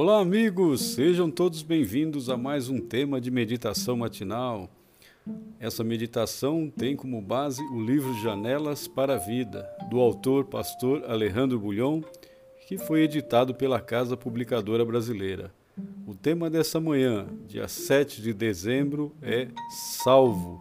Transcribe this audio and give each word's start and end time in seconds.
Olá, 0.00 0.20
amigos! 0.20 0.94
Sejam 0.94 1.28
todos 1.28 1.60
bem-vindos 1.60 2.30
a 2.30 2.36
mais 2.36 2.68
um 2.68 2.78
tema 2.78 3.20
de 3.20 3.32
meditação 3.32 3.96
matinal. 3.96 4.70
Essa 5.58 5.82
meditação 5.82 6.70
tem 6.70 6.94
como 6.94 7.20
base 7.20 7.60
o 7.72 7.80
livro 7.80 8.14
Janelas 8.22 8.86
para 8.86 9.14
a 9.14 9.18
Vida, 9.18 9.68
do 9.90 9.98
autor 9.98 10.44
pastor 10.44 11.02
Alejandro 11.10 11.58
Bulhon, 11.58 12.00
que 12.68 12.78
foi 12.78 13.00
editado 13.00 13.52
pela 13.52 13.80
Casa 13.80 14.16
Publicadora 14.16 14.84
Brasileira. 14.84 15.52
O 16.06 16.14
tema 16.14 16.48
dessa 16.48 16.78
manhã, 16.78 17.26
dia 17.48 17.66
7 17.66 18.22
de 18.22 18.32
dezembro, 18.32 19.12
é 19.20 19.48
Salvo, 20.04 20.60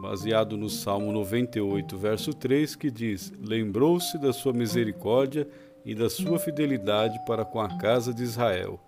baseado 0.00 0.56
no 0.56 0.70
Salmo 0.70 1.12
98, 1.12 1.94
verso 1.98 2.32
3, 2.32 2.74
que 2.74 2.90
diz: 2.90 3.34
Lembrou-se 3.38 4.16
da 4.16 4.32
sua 4.32 4.54
misericórdia 4.54 5.46
e 5.84 5.94
da 5.94 6.10
sua 6.10 6.38
fidelidade 6.38 7.18
para 7.26 7.44
com 7.44 7.60
a 7.60 7.78
casa 7.78 8.12
de 8.12 8.22
Israel. 8.22 8.80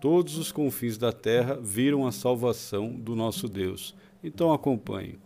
Todos 0.00 0.36
os 0.36 0.52
confins 0.52 0.96
da 0.98 1.12
terra 1.12 1.58
viram 1.60 2.06
a 2.06 2.12
salvação 2.12 2.92
do 2.92 3.16
nosso 3.16 3.48
Deus. 3.48 3.94
Então 4.22 4.52
acompanhe. 4.52 5.18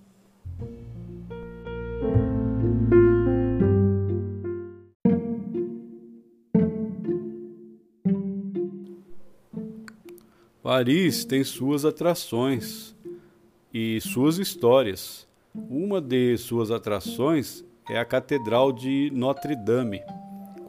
Paris 10.62 11.24
tem 11.24 11.43
suas 11.43 11.84
atrações 11.84 12.95
e 13.74 14.01
suas 14.01 14.38
histórias. 14.38 15.27
Uma 15.52 16.01
de 16.01 16.37
suas 16.38 16.71
atrações 16.71 17.65
é 17.88 17.98
a 17.98 18.05
Catedral 18.05 18.73
de 18.73 19.10
Notre 19.12 19.57
Dame 19.57 20.01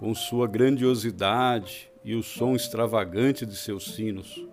com 0.01 0.15
sua 0.15 0.47
grandiosidade 0.47 1.91
e 2.03 2.15
o 2.15 2.23
som 2.23 2.55
extravagante 2.55 3.45
de 3.45 3.55
seus 3.55 3.93
sinos. 3.93 4.43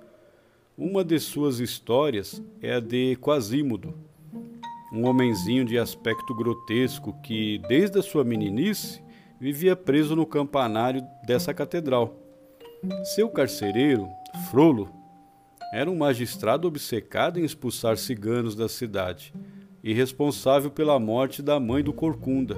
Uma 0.77 1.03
de 1.03 1.19
suas 1.19 1.59
histórias 1.59 2.43
é 2.61 2.75
a 2.75 2.81
de 2.81 3.17
Quasímodo, 3.17 3.95
um 4.93 5.07
homenzinho 5.07 5.65
de 5.65 5.79
aspecto 5.79 6.35
grotesco 6.35 7.19
que, 7.23 7.63
desde 7.67 7.99
a 7.99 8.03
sua 8.03 8.25
meninice, 8.25 9.03
vivia 9.41 9.75
preso 9.75 10.15
no 10.15 10.27
campanário 10.27 11.03
dessa 11.27 11.55
catedral. 11.55 12.15
Seu 13.15 13.31
carcereiro, 13.31 14.07
Frolo, 14.51 14.91
era 15.73 15.91
um 15.91 15.97
magistrado 15.97 16.69
obcecado 16.69 17.41
em 17.41 17.45
expulsar 17.45 17.97
ciganos 17.97 18.55
da 18.55 18.69
cidade 18.69 19.33
e 19.83 19.95
responsável 19.95 20.71
pela 20.71 21.01
morte 21.01 21.41
da 21.41 21.59
mãe 21.59 21.83
do 21.83 21.95
Corcunda. 21.95 22.55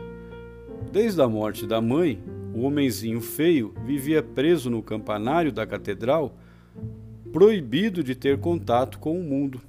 Desde 0.90 1.22
a 1.22 1.28
morte 1.28 1.68
da 1.68 1.80
mãe, 1.80 2.20
o 2.54 2.62
homenzinho 2.62 3.20
feio 3.20 3.74
vivia 3.84 4.22
preso 4.22 4.70
no 4.70 4.82
campanário 4.82 5.52
da 5.52 5.66
catedral, 5.66 6.36
proibido 7.32 8.02
de 8.02 8.14
ter 8.14 8.38
contato 8.38 8.98
com 8.98 9.18
o 9.18 9.22
mundo. 9.22 9.60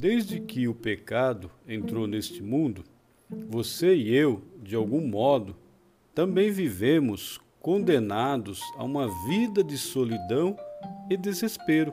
Desde 0.00 0.40
que 0.40 0.66
o 0.66 0.74
pecado 0.74 1.50
entrou 1.68 2.06
neste 2.06 2.42
mundo, 2.42 2.82
você 3.48 3.94
e 3.94 4.14
eu, 4.14 4.42
de 4.62 4.74
algum 4.74 5.06
modo, 5.06 5.54
também 6.14 6.50
vivemos 6.50 7.40
condenados 7.60 8.60
a 8.76 8.82
uma 8.82 9.06
vida 9.28 9.62
de 9.62 9.76
solidão 9.76 10.56
e 11.08 11.16
desespero. 11.16 11.92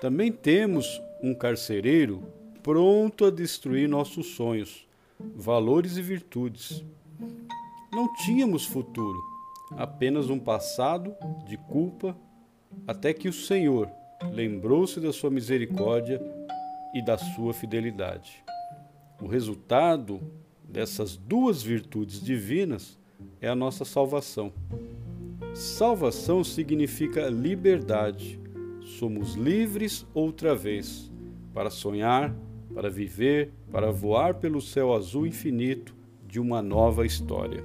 Também 0.00 0.32
temos 0.32 1.00
um 1.22 1.34
carcereiro 1.34 2.22
pronto 2.62 3.26
a 3.26 3.30
destruir 3.30 3.86
nossos 3.86 4.28
sonhos, 4.28 4.88
valores 5.36 5.98
e 5.98 6.02
virtudes. 6.02 6.82
Não 7.92 8.10
tínhamos 8.14 8.64
futuro, 8.64 9.20
apenas 9.72 10.30
um 10.30 10.38
passado 10.38 11.14
de 11.46 11.58
culpa, 11.58 12.16
até 12.86 13.12
que 13.12 13.28
o 13.28 13.32
Senhor 13.32 13.90
lembrou-se 14.32 14.98
da 15.00 15.12
sua 15.12 15.28
misericórdia 15.28 16.18
e 16.94 17.04
da 17.04 17.18
sua 17.18 17.52
fidelidade. 17.52 18.42
O 19.20 19.26
resultado 19.26 20.18
dessas 20.64 21.14
duas 21.14 21.62
virtudes 21.62 22.22
divinas 22.22 22.98
é 23.38 23.48
a 23.48 23.54
nossa 23.54 23.84
salvação. 23.84 24.50
Salvação 25.54 26.42
significa 26.42 27.28
liberdade 27.28 28.39
somos 28.90 29.34
livres 29.34 30.06
outra 30.12 30.54
vez 30.54 31.10
para 31.54 31.70
sonhar, 31.70 32.34
para 32.74 32.90
viver, 32.90 33.52
para 33.70 33.90
voar 33.90 34.34
pelo 34.34 34.60
céu 34.60 34.94
azul 34.94 35.26
infinito 35.26 35.94
de 36.26 36.38
uma 36.38 36.62
nova 36.62 37.04
história. 37.04 37.64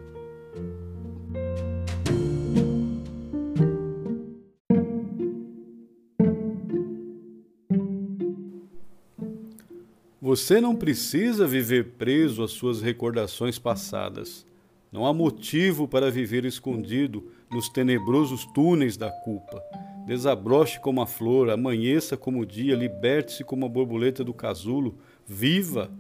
Você 10.22 10.60
não 10.60 10.76
precisa 10.76 11.46
viver 11.46 11.92
preso 11.98 12.44
às 12.44 12.52
suas 12.52 12.82
recordações 12.82 13.60
passadas. 13.60 14.46
Não 14.92 15.06
há 15.06 15.14
motivo 15.14 15.88
para 15.88 16.12
viver 16.12 16.46
escondido 16.46 17.32
nos 17.52 17.70
tenebrosos 17.70 18.46
túneis 18.54 18.98
da 18.98 19.10
culpa. 19.10 19.62
Desabroche 20.06 20.80
como 20.80 21.02
a 21.02 21.08
flor, 21.08 21.50
amanheça 21.50 22.16
como 22.16 22.42
o 22.42 22.46
dia, 22.46 22.76
liberte-se 22.76 23.44
como 23.44 23.66
a 23.66 23.70
borboleta 23.70 24.24
do 24.24 24.34
casulo, 24.34 24.98
viva 25.26 25.92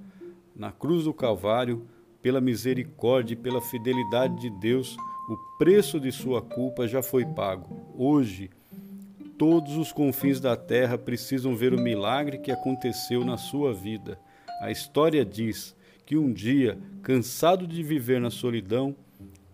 na 0.55 0.71
cruz 0.71 1.03
do 1.03 1.13
Calvário, 1.13 1.85
pela 2.21 2.41
misericórdia 2.41 3.33
e 3.33 3.37
pela 3.37 3.61
fidelidade 3.61 4.39
de 4.41 4.49
Deus, 4.49 4.97
o 5.29 5.37
preço 5.57 5.99
de 5.99 6.11
sua 6.11 6.41
culpa 6.41 6.87
já 6.87 7.03
foi 7.03 7.25
pago. 7.25 7.93
Hoje, 7.95 8.49
todos 9.37 9.77
os 9.77 9.91
confins 9.91 10.39
da 10.39 10.55
terra 10.55 10.97
precisam 10.97 11.55
ver 11.55 11.73
o 11.73 11.79
milagre 11.79 12.37
que 12.37 12.51
aconteceu 12.51 13.23
na 13.23 13.37
sua 13.37 13.73
vida. 13.73 14.19
A 14.61 14.71
história 14.71 15.25
diz 15.25 15.75
que 16.05 16.15
um 16.17 16.31
dia, 16.31 16.77
cansado 17.01 17.65
de 17.65 17.81
viver 17.81 18.21
na 18.21 18.29
solidão, 18.29 18.95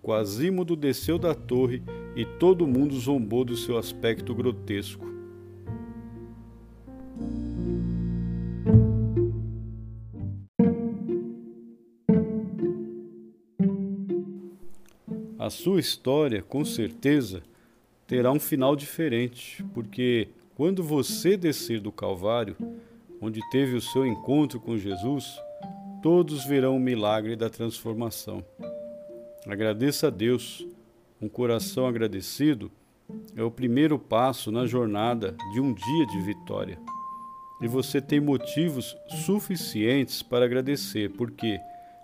Quasímodo 0.01 0.75
desceu 0.75 1.19
da 1.19 1.35
torre 1.35 1.83
e 2.15 2.25
todo 2.25 2.67
mundo 2.67 2.99
zombou 2.99 3.45
do 3.45 3.55
seu 3.55 3.77
aspecto 3.77 4.33
grotesco. 4.33 5.05
A 15.37 15.49
sua 15.49 15.79
história, 15.79 16.41
com 16.41 16.65
certeza, 16.65 17.43
terá 18.07 18.31
um 18.31 18.39
final 18.39 18.75
diferente, 18.75 19.63
porque 19.73 20.29
quando 20.55 20.83
você 20.83 21.37
descer 21.37 21.79
do 21.79 21.91
Calvário, 21.91 22.55
onde 23.21 23.39
teve 23.51 23.75
o 23.75 23.81
seu 23.81 24.05
encontro 24.05 24.59
com 24.59 24.77
Jesus, 24.77 25.39
todos 26.01 26.45
verão 26.45 26.75
o 26.75 26.79
milagre 26.79 27.35
da 27.35 27.49
transformação. 27.49 28.43
Agradeça 29.47 30.07
a 30.07 30.09
Deus. 30.09 30.67
Um 31.21 31.29
coração 31.29 31.85
agradecido 31.85 32.71
é 33.35 33.43
o 33.43 33.51
primeiro 33.51 33.99
passo 33.99 34.51
na 34.51 34.65
jornada 34.65 35.35
de 35.53 35.59
um 35.59 35.73
dia 35.73 36.05
de 36.07 36.21
vitória. 36.21 36.79
E 37.61 37.67
você 37.67 38.01
tem 38.01 38.19
motivos 38.19 38.97
suficientes 39.25 40.23
para 40.23 40.45
agradecer, 40.45 41.11
porque 41.11 41.59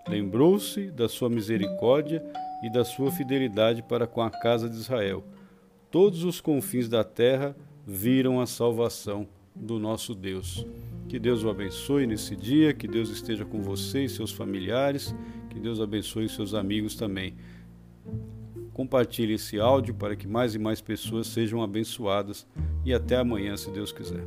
lembrou-se 0.07 0.91
da 0.91 1.09
sua 1.09 1.29
misericórdia 1.29 2.23
e 2.63 2.71
da 2.71 2.85
sua 2.85 3.11
fidelidade 3.11 3.81
para 3.81 4.05
com 4.05 4.21
a 4.21 4.29
casa 4.29 4.69
de 4.69 4.75
Israel. 4.75 5.23
Todos 5.89 6.23
os 6.23 6.39
confins 6.39 6.87
da 6.87 7.03
terra 7.03 7.55
viram 7.85 8.39
a 8.39 8.45
salvação 8.45 9.27
do 9.55 9.79
nosso 9.79 10.13
Deus. 10.13 10.65
Que 11.07 11.17
Deus 11.17 11.43
o 11.43 11.49
abençoe 11.49 12.05
nesse 12.05 12.35
dia, 12.35 12.73
que 12.73 12.87
Deus 12.87 13.09
esteja 13.09 13.45
com 13.45 13.61
você 13.61 14.03
e 14.03 14.09
seus 14.09 14.31
familiares, 14.31 15.15
que 15.49 15.59
Deus 15.59 15.79
abençoe 15.79 16.27
seus 16.27 16.53
amigos 16.53 16.95
também. 16.95 17.35
Compartilhe 18.73 19.33
esse 19.33 19.59
áudio 19.59 19.93
para 19.93 20.15
que 20.15 20.27
mais 20.27 20.53
e 20.53 20.59
mais 20.59 20.81
pessoas 20.81 21.27
sejam 21.27 21.63
abençoadas 21.63 22.45
e 22.85 22.93
até 22.93 23.15
amanhã, 23.15 23.55
se 23.55 23.71
Deus 23.71 23.91
quiser. 23.91 24.23